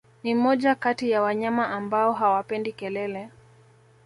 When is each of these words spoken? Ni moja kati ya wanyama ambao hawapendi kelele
Ni 0.23 0.35
moja 0.35 0.75
kati 0.75 1.09
ya 1.11 1.21
wanyama 1.21 1.67
ambao 1.69 2.13
hawapendi 2.13 2.71
kelele 2.71 3.29